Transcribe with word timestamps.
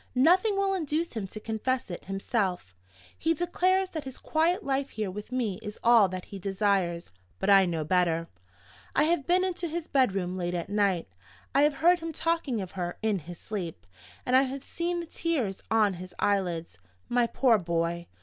Nothing 0.15 0.57
will 0.57 0.73
induce 0.73 1.13
him 1.13 1.27
to 1.27 1.39
confess 1.39 1.91
it 1.91 2.05
himself. 2.05 2.73
He 3.15 3.35
declares 3.35 3.91
that 3.91 4.05
his 4.05 4.17
quiet 4.17 4.63
life 4.63 4.89
here 4.89 5.11
with 5.11 5.31
me 5.31 5.59
is 5.61 5.77
all 5.83 6.09
that 6.09 6.25
he 6.25 6.39
desires. 6.39 7.11
But 7.37 7.51
I 7.51 7.67
know 7.67 7.83
better! 7.83 8.27
I 8.95 9.03
have 9.03 9.27
been 9.27 9.43
into 9.45 9.67
his 9.67 9.87
bedroom 9.87 10.35
late 10.37 10.55
at 10.55 10.69
night. 10.69 11.07
I 11.53 11.61
have 11.61 11.75
heard 11.85 11.99
him 11.99 12.13
talking 12.13 12.61
of 12.61 12.71
her 12.71 12.97
in 13.03 13.19
his 13.19 13.37
sleep, 13.37 13.85
and 14.25 14.35
I 14.35 14.41
have 14.41 14.63
seen 14.63 15.01
the 15.01 15.05
tears 15.05 15.61
on 15.69 15.93
his 15.93 16.15
eyelids. 16.17 16.79
My 17.07 17.27
poor 17.27 17.59
boy! 17.59 18.07